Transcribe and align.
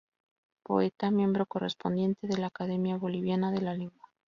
Poeta, 0.63 1.11
miembro 1.11 1.45
correspondiente 1.45 2.25
de 2.25 2.37
la 2.39 2.47
Academia 2.47 2.97
Boliviana 2.97 3.51
de 3.51 3.61
la 3.61 3.75
Lengua. 3.75 4.09